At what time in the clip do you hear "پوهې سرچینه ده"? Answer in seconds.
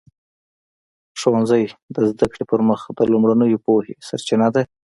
3.65-4.61